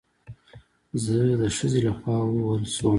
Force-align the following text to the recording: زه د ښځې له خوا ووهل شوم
زه 1.03 1.17
د 1.41 1.43
ښځې 1.57 1.79
له 1.85 1.93
خوا 1.97 2.17
ووهل 2.23 2.63
شوم 2.75 2.89